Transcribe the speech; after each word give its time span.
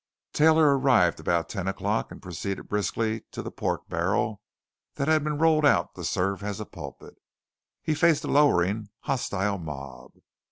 Taylor 0.33 0.75
arrived 0.79 1.19
about 1.19 1.47
ten 1.47 1.67
o'clock 1.67 2.11
and 2.11 2.23
proceeded 2.23 2.67
briskly 2.67 3.21
to 3.29 3.43
the 3.43 3.51
pork 3.51 3.87
barrel 3.87 4.41
that 4.95 5.07
had 5.07 5.23
been 5.23 5.37
rolled 5.37 5.63
out 5.63 5.93
to 5.93 6.03
serve 6.03 6.41
as 6.41 6.59
a 6.59 6.65
pulpit. 6.65 7.13
He 7.83 7.93
faced 7.93 8.23
a 8.23 8.27
lowering, 8.27 8.89
hostile 9.03 9.59
mob. 9.59 10.13